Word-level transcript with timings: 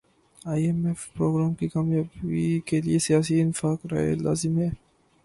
ائی 0.45 0.63
M 0.65 0.85
F 0.85 1.01
programme 1.17 1.53
کی 1.59 1.67
کامیابی 1.73 2.59
کیلئے 2.67 2.97
سیاسی 3.05 3.41
اتفاق 3.41 3.85
رائے 3.91 4.15
لازم 4.23 4.57
ہے 4.59 4.69